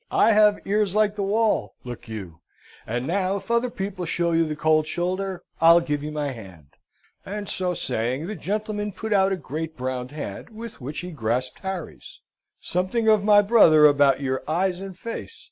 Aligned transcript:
I 0.09 0.31
have 0.31 0.57
ears 0.65 0.95
like 0.95 1.13
the 1.15 1.21
wall, 1.21 1.75
look 1.83 2.07
you. 2.09 2.41
And, 2.87 3.05
now, 3.05 3.35
if 3.37 3.51
other 3.51 3.69
people 3.69 4.05
show 4.07 4.31
you 4.31 4.47
the 4.47 4.55
cold 4.55 4.87
shoulder, 4.87 5.43
I'll 5.61 5.79
give 5.79 6.01
you 6.01 6.11
my 6.11 6.31
hand;" 6.31 6.69
and 7.23 7.47
so 7.47 7.75
saying, 7.75 8.25
the 8.25 8.33
gentleman 8.33 8.93
put 8.93 9.13
out 9.13 9.31
a 9.31 9.37
great 9.37 9.77
brown 9.77 10.09
hand, 10.09 10.49
with 10.49 10.81
which 10.81 11.01
he 11.01 11.11
grasped 11.11 11.59
Harry's. 11.59 12.19
"Something 12.59 13.07
of 13.07 13.23
my 13.23 13.43
brother 13.43 13.85
about 13.85 14.21
your 14.21 14.41
eyes 14.47 14.81
and 14.81 14.97
face. 14.97 15.39